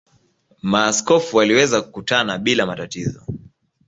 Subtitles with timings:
[0.61, 3.23] Maaskofu waliweza kukutana bila matatizo.